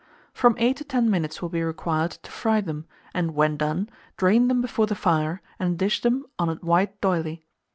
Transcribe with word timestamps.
From 0.33 0.55
8 0.57 0.77
to 0.77 0.83
10 0.83 1.11
minutes 1.11 1.43
will 1.43 1.49
be 1.49 1.61
required 1.61 2.09
to 2.23 2.31
fry 2.31 2.59
them, 2.59 2.87
and, 3.13 3.35
when 3.35 3.55
done, 3.55 3.87
drain 4.17 4.47
them 4.47 4.59
before 4.59 4.87
the 4.87 4.95
fire, 4.95 5.43
and 5.59 5.77
dish 5.77 6.01
them 6.01 6.25
on 6.39 6.49
a 6.49 6.55
white 6.55 6.99
d'oyley. 7.01 7.45